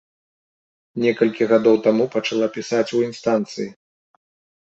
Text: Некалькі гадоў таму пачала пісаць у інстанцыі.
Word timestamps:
Некалькі 1.03 1.43
гадоў 1.51 1.75
таму 1.87 2.03
пачала 2.15 2.47
пісаць 2.55 2.87
у 3.01 3.01
інстанцыі. 3.09 3.67